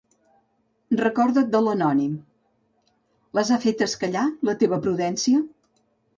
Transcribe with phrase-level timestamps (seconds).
[1.01, 2.15] Recorda't de l'anònim:
[3.41, 5.45] ¿les ha fetes callar, la teva prudència?